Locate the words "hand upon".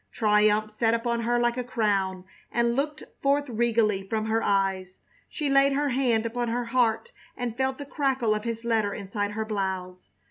5.89-6.47